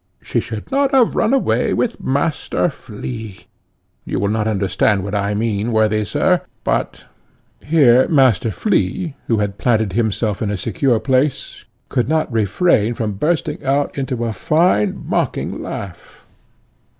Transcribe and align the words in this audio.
She 0.19 0.39
should 0.39 0.71
not 0.71 0.89
have 0.93 1.15
run 1.15 1.31
away 1.31 1.75
with 1.75 2.01
Master 2.03 2.69
Flea. 2.71 3.41
You 4.03 4.19
will 4.19 4.29
not 4.29 4.47
understand 4.47 5.03
what 5.03 5.13
I 5.13 5.35
mean, 5.35 5.71
worthy 5.71 6.03
sir, 6.05 6.41
but" 6.63 7.05
Here 7.71 8.07
Master 8.07 8.49
Flea, 8.49 9.13
who 9.27 9.37
had 9.37 9.59
planted 9.59 9.93
himself 9.93 10.41
in 10.41 10.49
a 10.49 10.57
secure 10.57 10.99
place, 10.99 11.65
could 11.87 12.09
not 12.09 12.33
refrain 12.33 12.95
from 12.95 13.11
bursting 13.11 13.63
out 13.63 13.95
into 13.95 14.25
a 14.25 14.33
fine 14.33 15.05
mocking 15.07 15.61
laugh. 15.61 16.25